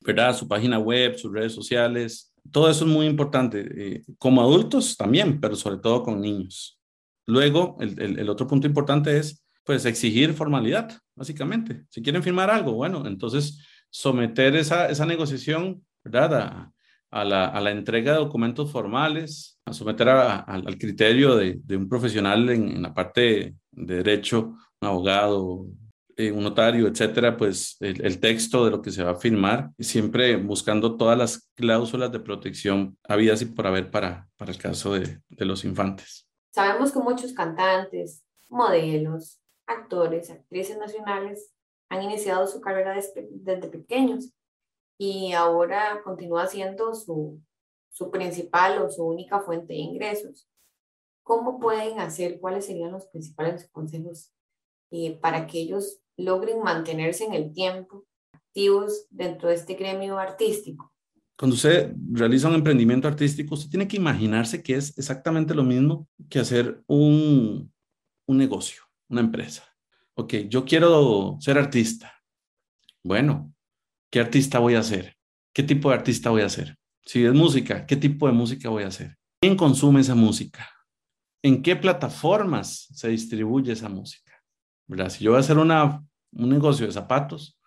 ¿verdad? 0.00 0.36
Su 0.36 0.48
página 0.48 0.78
web, 0.78 1.16
sus 1.16 1.32
redes 1.32 1.52
sociales. 1.52 2.34
Todo 2.50 2.68
eso 2.68 2.84
es 2.84 2.90
muy 2.90 3.06
importante, 3.06 3.66
eh, 3.76 4.02
como 4.18 4.42
adultos 4.42 4.96
también, 4.96 5.40
pero 5.40 5.54
sobre 5.54 5.78
todo 5.78 6.02
con 6.02 6.20
niños. 6.20 6.78
Luego, 7.26 7.76
el, 7.80 8.28
otro 8.28 8.46
punto 8.46 8.66
importante 8.66 9.16
es, 9.18 9.44
pues, 9.64 9.84
exigir 9.84 10.32
formalidad, 10.32 10.98
básicamente. 11.14 11.84
Si 11.90 12.02
quieren 12.02 12.22
firmar 12.22 12.50
algo, 12.50 12.72
bueno, 12.72 13.06
entonces 13.06 13.62
someter 13.90 14.56
esa, 14.56 15.06
negociación, 15.06 15.84
¿verdad? 16.02 16.34
A, 16.34 16.72
a, 17.10 17.24
la, 17.24 17.70
entrega 17.70 18.12
de 18.12 18.18
documentos 18.18 18.70
formales, 18.70 19.58
a 19.64 19.72
someter 19.72 20.08
al 20.08 20.78
criterio 20.78 21.36
de, 21.36 21.60
un 21.76 21.88
profesional 21.88 22.48
en, 22.50 22.82
la 22.82 22.92
parte 22.92 23.54
de 23.70 23.94
derecho, 23.96 24.54
un 24.80 24.88
abogado, 24.88 25.66
eh, 26.16 26.32
un 26.32 26.42
notario, 26.42 26.86
etcétera, 26.86 27.36
pues 27.36 27.76
el, 27.80 28.20
texto 28.20 28.64
de 28.64 28.70
lo 28.72 28.82
que 28.82 28.90
se 28.90 29.02
va 29.02 29.12
a 29.12 29.16
firmar, 29.16 29.70
siempre 29.78 30.36
buscando 30.36 30.96
todas 30.96 31.16
las 31.16 31.50
cláusulas 31.54 32.12
de 32.12 32.20
protección 32.20 32.98
habidas 33.04 33.40
y 33.42 33.46
por 33.46 33.66
haber 33.66 33.90
para, 33.90 34.28
el 34.38 34.58
caso 34.58 34.94
de, 34.94 35.20
los 35.30 35.64
infantes. 35.64 36.26
Sabemos 36.52 36.92
que 36.92 36.98
muchos 36.98 37.32
cantantes, 37.32 38.24
modelos, 38.48 39.40
actores, 39.66 40.30
actrices 40.30 40.76
nacionales 40.76 41.52
han 41.88 42.02
iniciado 42.02 42.46
su 42.46 42.60
carrera 42.60 42.94
desde 42.94 43.68
pequeños 43.68 44.32
y 44.98 45.32
ahora 45.32 46.02
continúa 46.04 46.46
siendo 46.46 46.94
su, 46.94 47.40
su 47.90 48.10
principal 48.10 48.82
o 48.82 48.90
su 48.90 49.04
única 49.04 49.40
fuente 49.40 49.72
de 49.72 49.78
ingresos. 49.78 50.48
¿Cómo 51.22 51.60
pueden 51.60 52.00
hacer? 52.00 52.40
¿Cuáles 52.40 52.66
serían 52.66 52.92
los 52.92 53.06
principales 53.06 53.68
consejos 53.70 54.32
eh, 54.90 55.18
para 55.20 55.46
que 55.46 55.60
ellos 55.60 56.00
logren 56.16 56.62
mantenerse 56.62 57.24
en 57.24 57.34
el 57.34 57.52
tiempo 57.52 58.06
activos 58.32 59.06
dentro 59.10 59.48
de 59.48 59.54
este 59.54 59.74
gremio 59.74 60.18
artístico? 60.18 60.92
Cuando 61.38 61.54
usted 61.54 61.94
realiza 62.10 62.48
un 62.48 62.54
emprendimiento 62.54 63.06
artístico, 63.06 63.54
usted 63.54 63.70
tiene 63.70 63.86
que 63.86 63.96
imaginarse 63.96 64.62
que 64.62 64.74
es 64.74 64.98
exactamente 64.98 65.54
lo 65.54 65.62
mismo 65.62 66.08
que 66.28 66.40
hacer 66.40 66.82
un, 66.88 67.72
un 68.26 68.36
negocio, 68.36 68.82
una 69.08 69.20
empresa 69.20 69.68
ok, 70.18 70.34
yo 70.48 70.64
quiero 70.64 71.38
ser 71.40 71.58
artista. 71.58 72.12
Bueno, 73.04 73.54
¿qué 74.10 74.20
artista 74.20 74.58
voy 74.58 74.74
a 74.74 74.82
ser? 74.82 75.16
¿Qué 75.52 75.62
tipo 75.62 75.90
de 75.90 75.96
artista 75.96 76.30
voy 76.30 76.42
a 76.42 76.48
ser? 76.48 76.76
Si 77.04 77.24
es 77.24 77.32
música, 77.32 77.86
¿qué 77.86 77.96
tipo 77.96 78.26
de 78.26 78.32
música 78.32 78.68
voy 78.68 78.84
a 78.84 78.88
hacer? 78.88 79.16
¿Quién 79.40 79.56
consume 79.56 80.00
esa 80.00 80.14
música? 80.14 80.68
¿En 81.42 81.62
qué 81.62 81.76
plataformas 81.76 82.88
se 82.92 83.08
distribuye 83.08 83.72
esa 83.72 83.88
música? 83.88 84.32
¿Verdad? 84.86 85.10
Si 85.10 85.24
yo 85.24 85.30
voy 85.32 85.38
a 85.38 85.40
hacer 85.40 85.58
una, 85.58 86.04
un 86.32 86.48
negocio 86.48 86.86
de 86.86 86.92
zapatos, 86.92 87.58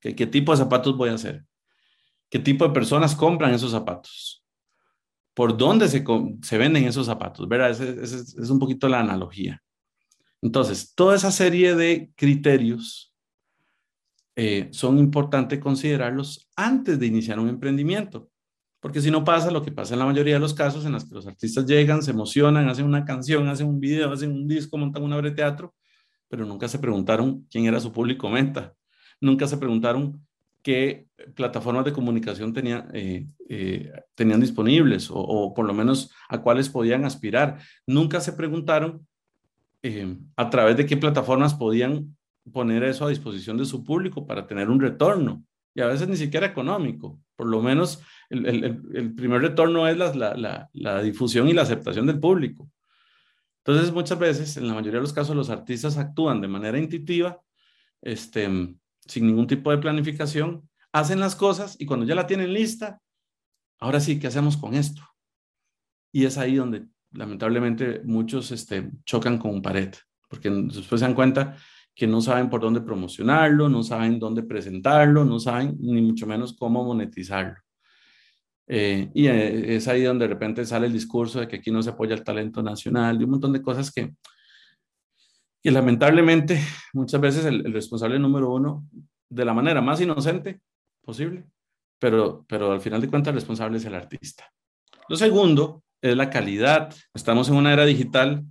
¿qué, 0.00 0.14
¿qué 0.14 0.26
tipo 0.26 0.52
de 0.52 0.58
zapatos 0.58 0.96
voy 0.96 1.10
a 1.10 1.14
hacer? 1.14 1.44
¿Qué 2.30 2.38
tipo 2.38 2.66
de 2.66 2.74
personas 2.74 3.14
compran 3.14 3.54
esos 3.54 3.70
zapatos? 3.70 4.44
¿Por 5.34 5.56
dónde 5.56 5.88
se, 5.88 6.02
venden 6.58 6.84
esos 6.84 7.06
zapatos? 7.06 7.46
¿Verdad? 7.46 7.70
Es 7.70 8.50
un 8.50 8.58
poquito 8.58 8.88
la 8.88 9.00
analogía. 9.00 9.62
Entonces, 10.40 10.94
toda 10.94 11.14
esa 11.16 11.30
serie 11.30 11.74
de 11.74 12.10
criterios 12.16 13.12
eh, 14.38 14.68
son 14.70 14.98
importantes 14.98 15.58
considerarlos 15.58 16.46
antes 16.56 16.98
de 16.98 17.06
iniciar 17.06 17.40
un 17.40 17.48
emprendimiento, 17.48 18.28
porque 18.80 19.00
si 19.00 19.10
no 19.10 19.24
pasa 19.24 19.50
lo 19.50 19.62
que 19.62 19.72
pasa 19.72 19.94
en 19.94 20.00
la 20.00 20.04
mayoría 20.04 20.34
de 20.34 20.40
los 20.40 20.52
casos 20.52 20.84
en 20.84 20.92
los 20.92 21.06
que 21.08 21.14
los 21.14 21.26
artistas 21.26 21.64
llegan, 21.64 22.02
se 22.02 22.10
emocionan, 22.10 22.68
hacen 22.68 22.84
una 22.84 23.06
canción, 23.06 23.48
hacen 23.48 23.66
un 23.66 23.80
video, 23.80 24.12
hacen 24.12 24.30
un 24.30 24.46
disco, 24.46 24.76
montan 24.76 25.02
una 25.02 25.16
obra 25.16 25.30
de 25.30 25.36
teatro, 25.36 25.74
pero 26.28 26.44
nunca 26.44 26.68
se 26.68 26.78
preguntaron 26.78 27.46
quién 27.50 27.64
era 27.64 27.80
su 27.80 27.90
público 27.90 28.28
meta, 28.28 28.74
nunca 29.22 29.46
se 29.46 29.56
preguntaron 29.56 30.20
qué 30.62 31.06
plataformas 31.34 31.86
de 31.86 31.94
comunicación 31.94 32.52
eh, 32.92 33.26
eh, 33.48 33.92
tenían 34.14 34.40
disponibles 34.40 35.08
o, 35.10 35.54
por 35.54 35.64
lo 35.64 35.72
menos 35.72 36.10
a 36.28 36.42
cuáles 36.42 36.68
podían 36.68 37.06
aspirar. 37.06 37.58
Nunca 37.86 38.20
se 38.20 38.34
preguntaron 38.34 39.06
a 40.34 40.50
través 40.50 40.76
de 40.76 40.84
qué 40.84 40.96
plataformas 40.96 41.54
podían 41.54 42.16
poner 42.52 42.84
eso 42.84 43.04
a 43.04 43.10
disposición 43.10 43.56
de 43.56 43.64
su 43.64 43.84
público 43.84 44.26
para 44.26 44.46
tener 44.46 44.68
un 44.68 44.80
retorno. 44.80 45.44
Y 45.74 45.80
a 45.80 45.86
veces 45.86 46.08
ni 46.08 46.16
siquiera 46.16 46.46
económico. 46.46 47.20
Por 47.34 47.48
lo 47.48 47.60
menos 47.60 48.02
el, 48.30 48.64
el, 48.64 49.14
primer 49.14 49.42
retorno 49.42 49.86
es 49.86 49.96
la, 49.96 50.12
la, 50.14 50.70
la, 50.72 51.02
difusión 51.02 51.48
y 51.48 51.52
la 51.52 51.62
aceptación 51.62 52.06
del 52.06 52.18
público. 52.18 52.70
Entonces, 53.58 53.92
muchas 53.92 54.18
veces, 54.18 54.56
en 54.56 54.68
la 54.68 54.74
mayoría 54.74 54.98
de 54.98 55.02
los 55.02 55.12
casos, 55.12 55.36
los 55.36 55.50
artistas 55.50 55.98
actúan 55.98 56.40
de 56.40 56.48
manera 56.48 56.78
intuitiva, 56.78 57.42
este, 58.00 58.48
sin 59.06 59.26
ningún 59.26 59.46
tipo 59.46 59.70
de 59.70 59.78
planificación, 59.78 60.66
hacen 60.92 61.20
las 61.20 61.36
cosas 61.36 61.76
y 61.78 61.84
cuando 61.84 62.06
ya 62.06 62.14
la 62.14 62.26
tienen 62.26 62.54
lista, 62.54 63.02
ahora 63.78 64.00
sí, 64.00 64.18
¿qué 64.18 64.28
hacemos 64.28 64.56
con 64.56 64.74
esto? 64.74 65.02
Y 66.12 66.24
es 66.24 66.38
ahí 66.38 66.54
donde 66.54 66.86
lamentablemente 67.10 68.00
muchos 68.04 68.50
este, 68.50 68.90
chocan 69.04 69.36
con 69.36 69.50
un 69.50 69.62
pared, 69.62 69.92
porque 70.28 70.48
después 70.48 71.00
se 71.00 71.06
dan 71.06 71.14
cuenta 71.14 71.56
que 71.96 72.06
no 72.06 72.20
saben 72.20 72.50
por 72.50 72.60
dónde 72.60 72.82
promocionarlo, 72.82 73.70
no 73.70 73.82
saben 73.82 74.18
dónde 74.18 74.42
presentarlo, 74.42 75.24
no 75.24 75.40
saben 75.40 75.76
ni 75.80 76.02
mucho 76.02 76.26
menos 76.26 76.54
cómo 76.54 76.84
monetizarlo. 76.84 77.56
Eh, 78.68 79.10
y 79.14 79.28
eh, 79.28 79.76
es 79.76 79.88
ahí 79.88 80.02
donde 80.02 80.28
de 80.28 80.34
repente 80.34 80.66
sale 80.66 80.88
el 80.88 80.92
discurso 80.92 81.40
de 81.40 81.48
que 81.48 81.56
aquí 81.56 81.70
no 81.70 81.82
se 81.82 81.90
apoya 81.90 82.14
el 82.14 82.22
talento 82.22 82.62
nacional 82.62 83.18
y 83.18 83.24
un 83.24 83.30
montón 83.30 83.52
de 83.54 83.62
cosas 83.62 83.90
que, 83.90 84.12
que 85.62 85.70
lamentablemente 85.70 86.60
muchas 86.92 87.18
veces 87.18 87.46
el, 87.46 87.64
el 87.64 87.72
responsable 87.72 88.18
número 88.18 88.52
uno, 88.52 88.86
de 89.30 89.44
la 89.46 89.54
manera 89.54 89.80
más 89.80 89.98
inocente 89.98 90.60
posible, 91.00 91.46
pero, 91.98 92.44
pero 92.46 92.72
al 92.72 92.80
final 92.82 93.00
de 93.00 93.08
cuentas 93.08 93.30
el 93.30 93.36
responsable 93.36 93.78
es 93.78 93.84
el 93.86 93.94
artista. 93.94 94.44
Lo 95.08 95.16
segundo 95.16 95.82
es 96.02 96.14
la 96.14 96.28
calidad. 96.28 96.94
Estamos 97.14 97.48
en 97.48 97.54
una 97.54 97.72
era 97.72 97.86
digital 97.86 98.44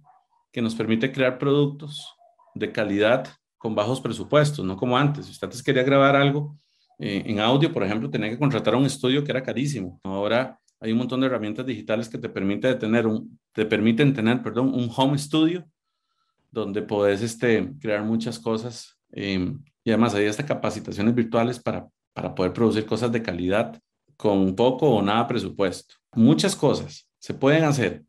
que 0.51 0.63
nos 0.63 0.73
permite 0.73 1.11
crear 1.11 1.37
productos 1.37 2.14
de 2.55 2.71
calidad 2.71 3.27
con 3.57 3.75
bajos 3.75 4.01
presupuestos, 4.01 4.65
no 4.65 4.75
como 4.77 4.97
antes. 4.97 5.27
Si 5.27 5.45
antes 5.45 5.61
quería 5.61 5.83
grabar 5.83 6.15
algo 6.15 6.57
eh, 6.97 7.23
en 7.25 7.39
audio, 7.39 7.71
por 7.71 7.83
ejemplo, 7.83 8.09
tenía 8.09 8.29
que 8.29 8.39
contratar 8.39 8.75
un 8.75 8.85
estudio 8.85 9.23
que 9.23 9.31
era 9.31 9.43
carísimo. 9.43 9.99
Ahora 10.03 10.59
hay 10.79 10.91
un 10.91 10.97
montón 10.97 11.21
de 11.21 11.27
herramientas 11.27 11.65
digitales 11.65 12.09
que 12.09 12.17
te, 12.17 12.29
permite 12.29 12.73
tener 12.75 13.05
te 13.51 13.65
permiten 13.65 14.13
tener 14.13 14.41
perdón, 14.41 14.73
un 14.73 14.89
home 14.95 15.17
studio 15.17 15.65
donde 16.51 16.81
puedes 16.81 17.21
este, 17.21 17.73
crear 17.79 18.03
muchas 18.03 18.39
cosas. 18.39 18.97
Eh, 19.11 19.53
y 19.83 19.89
además 19.89 20.15
hay 20.15 20.25
hasta 20.25 20.45
capacitaciones 20.45 21.13
virtuales 21.13 21.59
para, 21.59 21.87
para 22.13 22.33
poder 22.33 22.53
producir 22.53 22.85
cosas 22.85 23.11
de 23.11 23.21
calidad 23.21 23.79
con 24.17 24.55
poco 24.55 24.89
o 24.89 25.01
nada 25.01 25.27
presupuesto. 25.27 25.95
Muchas 26.13 26.55
cosas 26.55 27.07
se 27.19 27.33
pueden 27.33 27.65
hacer 27.65 28.03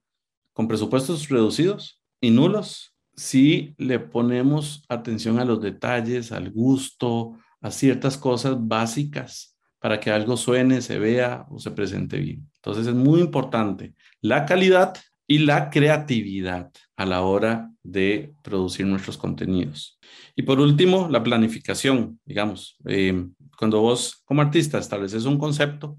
con 0.53 0.69
presupuestos 0.69 1.29
reducidos 1.29 2.01
y 2.21 2.31
nulos 2.31 2.96
si 3.17 3.75
le 3.79 3.99
ponemos 3.99 4.85
atención 4.89 5.39
a 5.39 5.45
los 5.45 5.61
detalles, 5.61 6.33
al 6.33 6.51
gusto, 6.51 7.39
a 7.61 7.71
ciertas 7.71 8.17
cosas 8.17 8.57
básicas 8.59 9.57
para 9.79 10.01
que 10.01 10.11
algo 10.11 10.37
suene, 10.37 10.83
se 10.83 10.99
vea 10.99 11.47
o 11.51 11.59
se 11.59 11.71
presente 11.71 12.19
bien. 12.19 12.49
Entonces 12.57 12.87
es 12.87 12.95
muy 12.95 13.21
importante 13.21 13.95
la 14.21 14.45
calidad 14.45 14.95
y 15.27 15.39
la 15.39 15.71
creatividad 15.71 16.71
a 16.97 17.07
la 17.07 17.23
hora 17.23 17.71
de 17.83 18.35
producir 18.43 18.87
nuestros 18.87 19.17
contenidos. 19.17 19.99
Y 20.35 20.43
por 20.43 20.61
último, 20.61 21.09
la 21.09 21.23
planificación, 21.23 22.21
digamos, 22.25 22.77
eh, 22.87 23.27
cuando 23.59 23.81
vos 23.81 24.23
como 24.25 24.43
artista 24.43 24.79
estableces 24.79 25.25
un 25.25 25.39
concepto, 25.39 25.99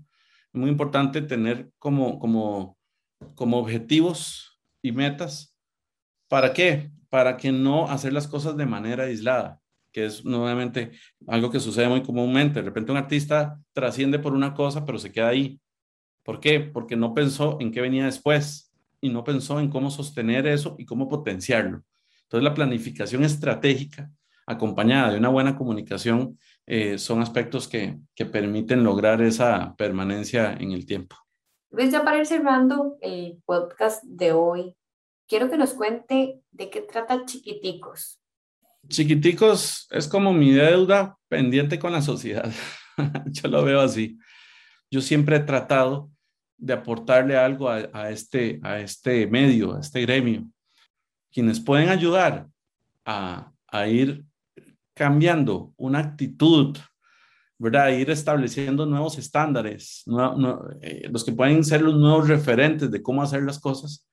es 0.53 0.59
muy 0.59 0.69
importante 0.69 1.21
tener 1.21 1.69
como, 1.79 2.19
como 2.19 2.77
como 3.35 3.57
objetivos 3.57 4.59
y 4.81 4.91
metas. 4.91 5.55
¿Para 6.27 6.53
qué? 6.53 6.91
Para 7.09 7.37
que 7.37 7.51
no 7.51 7.89
hacer 7.89 8.13
las 8.13 8.27
cosas 8.27 8.57
de 8.57 8.65
manera 8.65 9.05
aislada, 9.05 9.61
que 9.91 10.05
es 10.05 10.25
nuevamente 10.25 10.91
algo 11.27 11.49
que 11.49 11.59
sucede 11.59 11.87
muy 11.87 12.03
comúnmente. 12.03 12.59
De 12.59 12.65
repente 12.65 12.91
un 12.91 12.97
artista 12.97 13.59
trasciende 13.73 14.19
por 14.19 14.33
una 14.33 14.53
cosa, 14.53 14.85
pero 14.85 14.99
se 14.99 15.11
queda 15.11 15.29
ahí. 15.29 15.59
¿Por 16.23 16.39
qué? 16.39 16.59
Porque 16.59 16.95
no 16.95 17.13
pensó 17.13 17.57
en 17.59 17.71
qué 17.71 17.81
venía 17.81 18.05
después 18.05 18.73
y 19.01 19.09
no 19.09 19.23
pensó 19.23 19.59
en 19.59 19.69
cómo 19.69 19.89
sostener 19.89 20.45
eso 20.47 20.75
y 20.77 20.85
cómo 20.85 21.07
potenciarlo. 21.07 21.83
Entonces 22.23 22.43
la 22.43 22.53
planificación 22.53 23.23
estratégica 23.23 24.11
acompañada 24.45 25.11
de 25.11 25.17
una 25.17 25.29
buena 25.29 25.57
comunicación 25.57 26.37
eh, 26.65 26.97
son 26.97 27.21
aspectos 27.21 27.67
que, 27.67 27.97
que 28.15 28.25
permiten 28.25 28.83
lograr 28.83 29.21
esa 29.21 29.75
permanencia 29.77 30.53
en 30.53 30.71
el 30.71 30.85
tiempo. 30.85 31.15
Luis, 31.69 31.91
ya 31.91 32.03
para 32.03 32.17
ir 32.17 32.25
cerrando 32.25 32.97
el 33.01 33.41
podcast 33.45 34.03
de 34.03 34.31
hoy, 34.31 34.76
quiero 35.27 35.49
que 35.49 35.57
nos 35.57 35.73
cuente 35.73 36.41
de 36.51 36.69
qué 36.69 36.81
trata 36.81 37.25
Chiquiticos. 37.25 38.19
Chiquiticos 38.87 39.87
es 39.91 40.07
como 40.07 40.33
mi 40.33 40.51
deuda 40.51 41.17
pendiente 41.27 41.77
con 41.77 41.91
la 41.91 42.01
sociedad. 42.01 42.51
Yo 43.27 43.49
lo 43.49 43.63
veo 43.63 43.81
así. 43.81 44.17
Yo 44.89 45.01
siempre 45.01 45.37
he 45.37 45.41
tratado 45.41 46.09
de 46.57 46.73
aportarle 46.73 47.37
algo 47.37 47.69
a, 47.69 48.09
este, 48.09 48.59
a 48.63 48.79
este 48.79 49.27
medio, 49.27 49.75
a 49.75 49.81
este 49.81 50.01
gremio, 50.01 50.47
quienes 51.31 51.59
pueden 51.59 51.89
ayudar 51.89 52.47
a, 53.05 53.51
ir 53.87 54.25
cambiando 54.95 55.73
una 55.77 55.99
actitud, 55.99 56.75
¿verdad? 57.59 57.89
Ir 57.89 58.09
estableciendo 58.09 58.87
nuevos 58.87 59.19
estándares, 59.19 60.03
eh, 60.81 61.07
los 61.11 61.23
que 61.23 61.33
pueden 61.33 61.63
ser 61.63 61.81
los 61.81 61.95
nuevos 61.95 62.27
referentes 62.27 62.89
de 62.89 63.03
cómo 63.03 63.21
hacer 63.21 63.43
las 63.43 63.59
cosas, 63.59 64.06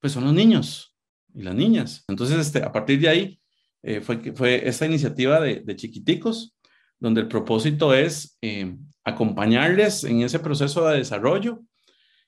pues 0.00 0.12
son 0.12 0.24
los 0.24 0.34
niños 0.34 0.94
y 1.34 1.42
las 1.42 1.54
niñas. 1.54 2.04
Entonces, 2.08 2.38
este, 2.38 2.62
a 2.62 2.72
partir 2.72 3.00
de 3.00 3.08
ahí, 3.08 3.40
eh, 3.82 4.00
fue, 4.00 4.32
fue 4.34 4.68
esta 4.68 4.86
iniciativa 4.86 5.40
de, 5.40 5.76
chiquiticos, 5.76 6.56
donde 6.98 7.20
el 7.20 7.28
propósito 7.28 7.94
es 7.94 8.36
eh, 8.42 8.76
acompañarles 9.04 10.04
en 10.04 10.22
ese 10.22 10.40
proceso 10.40 10.86
de 10.88 10.98
desarrollo, 10.98 11.60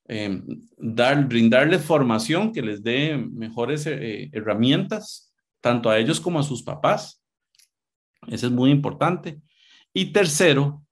eh, 0.09 0.43
dar, 0.77 1.27
brindarles 1.27 1.83
formación 1.83 2.53
que 2.53 2.63
les 2.63 2.83
dé 2.83 3.17
mejores 3.17 3.87
herramientas, 3.87 5.33
tanto 5.61 5.91
a 5.91 5.99
ellos 5.99 6.21
como 6.21 6.39
a 6.39 6.45
sus 6.45 6.63
papás. 6.63 7.23
Eso 8.29 8.47
es 8.47 8.53
muy 8.53 8.71
importante. 8.71 9.41
Y 9.93 10.13
tercero, 10.13 10.85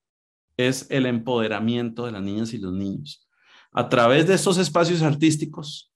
es 0.58 0.86
el 0.90 1.06
empoderamiento 1.06 2.04
de 2.04 2.12
las 2.12 2.22
niñas 2.22 2.52
y 2.52 2.58
los 2.58 2.72
niños. 2.72 3.26
A 3.72 3.88
través 3.88 4.26
de 4.26 4.34
estos 4.34 4.58
espacios 4.58 5.02
artísticos, 5.02 5.87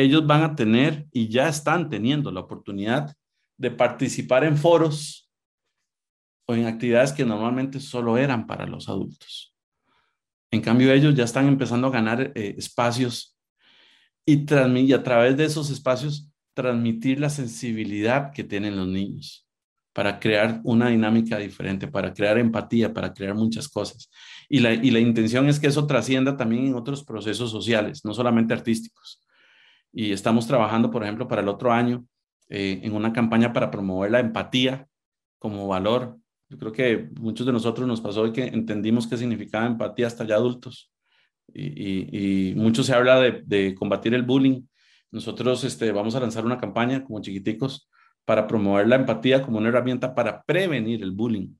ellos 0.00 0.26
van 0.26 0.42
a 0.42 0.54
tener 0.54 1.06
y 1.12 1.28
ya 1.28 1.48
están 1.48 1.88
teniendo 1.88 2.30
la 2.30 2.40
oportunidad 2.40 3.14
de 3.56 3.70
participar 3.70 4.44
en 4.44 4.56
foros 4.56 5.30
o 6.46 6.54
en 6.54 6.66
actividades 6.66 7.12
que 7.12 7.24
normalmente 7.24 7.78
solo 7.80 8.16
eran 8.16 8.46
para 8.46 8.66
los 8.66 8.88
adultos. 8.88 9.54
En 10.50 10.60
cambio, 10.60 10.92
ellos 10.92 11.14
ya 11.14 11.24
están 11.24 11.46
empezando 11.46 11.86
a 11.86 11.90
ganar 11.90 12.32
eh, 12.34 12.54
espacios 12.58 13.36
y, 14.26 14.44
y 14.52 14.92
a 14.92 15.02
través 15.02 15.36
de 15.36 15.44
esos 15.44 15.70
espacios 15.70 16.28
transmitir 16.54 17.20
la 17.20 17.30
sensibilidad 17.30 18.32
que 18.32 18.44
tienen 18.44 18.76
los 18.76 18.88
niños 18.88 19.46
para 19.92 20.20
crear 20.20 20.60
una 20.64 20.88
dinámica 20.88 21.38
diferente, 21.38 21.88
para 21.88 22.14
crear 22.14 22.38
empatía, 22.38 22.92
para 22.92 23.12
crear 23.12 23.34
muchas 23.34 23.68
cosas. 23.68 24.10
Y 24.48 24.60
la, 24.60 24.72
y 24.72 24.90
la 24.90 25.00
intención 25.00 25.48
es 25.48 25.58
que 25.58 25.66
eso 25.66 25.86
trascienda 25.86 26.36
también 26.36 26.66
en 26.66 26.74
otros 26.74 27.04
procesos 27.04 27.50
sociales, 27.50 28.04
no 28.04 28.14
solamente 28.14 28.54
artísticos. 28.54 29.19
Y 29.92 30.12
estamos 30.12 30.46
trabajando, 30.46 30.90
por 30.90 31.02
ejemplo, 31.02 31.26
para 31.26 31.42
el 31.42 31.48
otro 31.48 31.72
año 31.72 32.04
eh, 32.48 32.80
en 32.82 32.94
una 32.94 33.12
campaña 33.12 33.52
para 33.52 33.70
promover 33.70 34.10
la 34.10 34.20
empatía 34.20 34.86
como 35.38 35.66
valor. 35.68 36.18
Yo 36.48 36.58
creo 36.58 36.72
que 36.72 37.08
muchos 37.20 37.46
de 37.46 37.52
nosotros 37.52 37.86
nos 37.86 38.00
pasó 38.00 38.32
que 38.32 38.44
entendimos 38.44 39.06
qué 39.06 39.16
significaba 39.16 39.66
empatía 39.66 40.06
hasta 40.06 40.24
ya 40.24 40.36
adultos. 40.36 40.92
Y, 41.52 42.50
y, 42.50 42.54
mucho 42.54 42.84
se 42.84 42.94
habla 42.94 43.20
de, 43.20 43.42
de, 43.44 43.74
combatir 43.74 44.14
el 44.14 44.22
bullying. 44.22 44.62
Nosotros 45.10 45.64
este, 45.64 45.90
vamos 45.90 46.14
a 46.14 46.20
lanzar 46.20 46.44
una 46.44 46.58
campaña 46.58 47.02
como 47.04 47.20
chiquiticos 47.20 47.88
para 48.24 48.46
promover 48.46 48.86
la 48.86 48.96
empatía 48.96 49.42
como 49.42 49.58
una 49.58 49.68
herramienta 49.68 50.14
para 50.14 50.42
prevenir 50.42 51.02
el 51.02 51.10
bullying. 51.10 51.54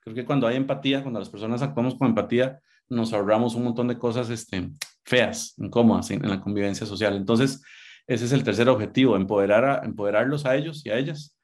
Creo 0.00 0.14
que 0.14 0.24
cuando 0.24 0.46
hay 0.46 0.56
empatía, 0.56 1.02
cuando 1.02 1.20
las 1.20 1.28
personas 1.28 1.62
actuamos 1.62 1.94
con 1.94 2.08
empatía, 2.08 2.60
nos 2.88 3.12
ahorramos 3.12 3.54
un 3.54 3.64
montón 3.64 3.86
de 3.86 3.98
cosas 3.98 4.30
este, 4.30 4.70
feas, 5.04 5.54
incómodas 5.58 6.10
en, 6.10 6.24
en 6.24 6.30
la 6.30 6.40
convivencia 6.40 6.86
social. 6.86 7.16
Entonces, 7.16 7.62
ese 8.06 8.24
es 8.24 8.32
el 8.32 8.42
tercer 8.42 8.68
objetivo, 8.68 9.16
empoderar 9.16 9.64
a, 9.64 9.84
empoderarlos 9.84 10.44
a 10.44 10.56
ellos 10.56 10.84
y 10.84 10.90
a 10.90 10.98
ellas 10.98 11.36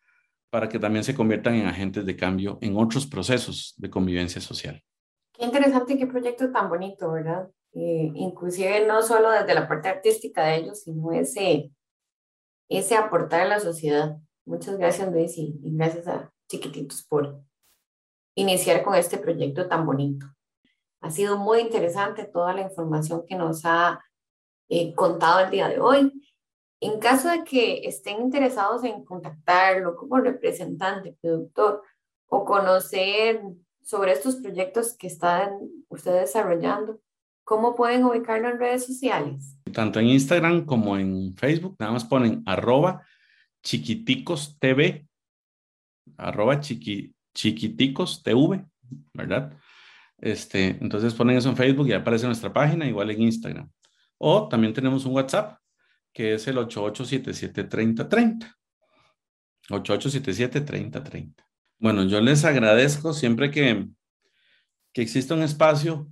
para 0.51 0.69
que 0.69 0.79
también 0.79 1.05
se 1.05 1.15
conviertan 1.15 1.55
en 1.55 1.67
agentes 1.67 2.05
de 2.07 2.17
cambio 2.17 2.59
en 2.61 2.77
otros 2.77 3.07
procesos 3.07 3.75
de 3.77 3.91
convivencia 3.91 4.41
social. 4.41 4.83
Qué 5.33 5.45
interesante, 5.45 5.99
qué 5.99 6.07
proyecto 6.07 6.51
tan 6.51 6.69
bonito, 6.69 7.13
¿verdad? 7.13 7.49
Eh, 7.73 8.11
inclusive 8.15 8.87
no 8.87 9.03
solo 9.03 9.31
desde 9.31 9.55
la 9.55 9.69
parte 9.69 9.89
artística 9.89 10.45
de 10.45 10.57
ellos, 10.57 10.83
sino 10.83 11.13
ese, 11.13 11.71
ese 12.69 12.97
aportar 12.97 13.43
a 13.43 13.49
la 13.49 13.61
sociedad. 13.61 14.17
Muchas 14.45 14.79
gracias, 14.79 15.13
Luis, 15.13 15.37
y, 15.37 15.61
y 15.63 15.77
gracias 15.77 16.09
a 16.09 16.33
Chiquititos 16.49 17.05
por 17.05 17.43
iniciar 18.37 18.83
con 18.83 18.95
este 18.95 19.19
proyecto 19.19 19.69
tan 19.69 19.85
bonito. 19.85 20.27
Ha 21.01 21.11
sido 21.11 21.39
muy 21.39 21.61
interesante 21.61 22.25
toda 22.25 22.53
la 22.53 22.63
información 22.63 23.25
que 23.27 23.37
nos 23.37 23.65
ha 23.65 24.01
eh, 24.69 24.95
contado 24.95 25.41
el 25.41 25.51
día 25.51 25.69
de 25.69 25.81
hoy. 25.81 26.13
En 26.81 26.99
caso 26.99 27.29
de 27.31 27.45
que 27.45 27.87
estén 27.87 28.21
interesados 28.21 28.85
en 28.85 29.05
contactarlo 29.05 29.97
como 29.97 30.19
representante, 30.19 31.17
productor 31.21 31.83
o 32.29 32.45
conocer 32.45 33.41
sobre 33.83 34.13
estos 34.13 34.37
proyectos 34.37 34.97
que 34.97 35.07
están 35.07 35.59
usted 35.89 36.21
desarrollando, 36.21 37.01
¿cómo 37.45 37.75
pueden 37.77 38.05
ubicarlo 38.05 38.49
en 38.49 38.59
redes 38.59 38.85
sociales? 38.85 39.57
Tanto 39.73 40.01
en 40.01 40.09
Instagram 40.09 40.67
como 40.67 40.99
en 40.99 41.35
Facebook, 41.37 41.77
nada 41.79 41.93
más 41.93 42.05
ponen 42.05 42.43
arroba 42.45 43.07
chiquiticos 43.63 44.59
TV, 44.59 45.09
arroba 46.17 46.61
chiqui, 46.61 47.15
chiquiticos 47.35 48.23
TV, 48.23 48.67
¿verdad? 49.15 49.57
Este, 50.19 50.79
entonces 50.81 51.15
ponen 51.15 51.37
eso 51.37 51.49
en 51.51 51.57
Facebook 51.57 51.89
y 51.89 51.93
aparece 51.93 52.27
nuestra 52.27 52.53
página, 52.53 52.87
igual 52.87 53.11
en 53.11 53.23
Instagram. 53.23 53.71
O 54.19 54.49
también 54.49 54.73
tenemos 54.73 55.05
un 55.05 55.15
WhatsApp 55.15 55.59
que 56.13 56.35
es 56.35 56.47
el 56.49 56.57
8877-3030. 56.57 58.55
8877-3030. 59.69 61.35
Bueno, 61.79 62.05
yo 62.05 62.21
les 62.21 62.45
agradezco 62.45 63.13
siempre 63.13 63.51
que, 63.51 63.87
que 64.93 65.03
exista 65.03 65.35
un 65.35 65.43
espacio 65.43 66.11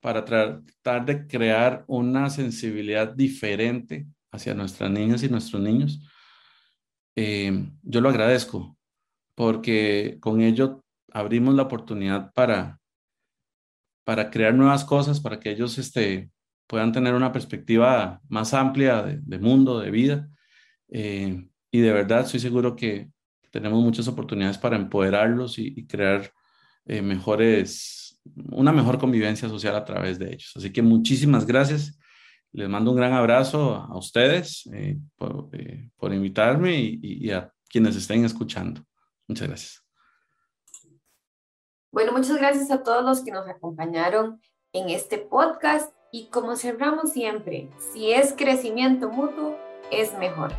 para 0.00 0.24
tratar 0.24 1.04
de 1.06 1.26
crear 1.26 1.84
una 1.86 2.28
sensibilidad 2.30 3.14
diferente 3.14 4.06
hacia 4.32 4.54
nuestras 4.54 4.90
niñas 4.90 5.22
y 5.22 5.28
nuestros 5.28 5.62
niños. 5.62 6.00
Eh, 7.16 7.70
yo 7.82 8.00
lo 8.00 8.08
agradezco 8.08 8.76
porque 9.34 10.18
con 10.20 10.40
ello 10.40 10.84
abrimos 11.12 11.54
la 11.54 11.62
oportunidad 11.62 12.32
para, 12.32 12.80
para 14.04 14.30
crear 14.30 14.54
nuevas 14.54 14.84
cosas, 14.84 15.20
para 15.20 15.40
que 15.40 15.50
ellos 15.50 15.78
este, 15.78 16.30
puedan 16.66 16.92
tener 16.92 17.14
una 17.14 17.32
perspectiva 17.32 18.20
más 18.28 18.54
amplia 18.54 19.02
de, 19.02 19.38
mundo, 19.38 19.80
de 19.80 19.90
vida. 19.90 20.28
Eh, 20.88 21.46
y 21.70 21.80
de 21.80 21.92
verdad 21.92 22.20
estoy 22.20 22.40
seguro 22.40 22.76
que 22.76 23.10
tenemos 23.50 23.82
muchas 23.82 24.06
oportunidades 24.08 24.58
para 24.58 24.76
empoderarlos 24.76 25.58
y, 25.58 25.86
crear 25.86 26.30
eh, 26.86 27.02
mejores, 27.02 28.20
una 28.50 28.72
mejor 28.72 28.98
convivencia 28.98 29.48
social 29.48 29.74
a 29.76 29.84
través 29.84 30.18
de 30.18 30.34
ellos. 30.34 30.52
Así 30.56 30.70
que 30.70 30.82
muchísimas 30.82 31.46
gracias. 31.46 31.98
Les 32.52 32.68
mando 32.68 32.92
un 32.92 32.96
gran 32.96 33.12
abrazo 33.12 33.74
a 33.74 33.96
ustedes 33.98 34.68
eh, 34.72 34.96
por, 35.16 35.50
por, 35.96 36.12
invitarme 36.12 36.80
y, 36.80 37.00
y 37.02 37.30
a 37.30 37.50
quienes 37.68 37.96
estén 37.96 38.24
escuchando. 38.24 38.84
Muchas 39.26 39.48
gracias. 39.48 39.83
Bueno, 41.94 42.10
muchas 42.10 42.38
gracias 42.38 42.72
a 42.72 42.82
todos 42.82 43.04
los 43.04 43.20
que 43.20 43.30
nos 43.30 43.46
acompañaron 43.46 44.40
en 44.72 44.90
este 44.90 45.16
podcast 45.16 45.94
y 46.10 46.26
como 46.26 46.56
cerramos 46.56 47.12
siempre, 47.12 47.70
si 47.92 48.10
es 48.10 48.34
crecimiento 48.36 49.10
mutuo, 49.10 49.56
es 49.92 50.12
mejor. 50.18 50.50